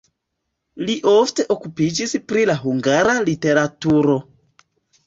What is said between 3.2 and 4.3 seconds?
literaturo.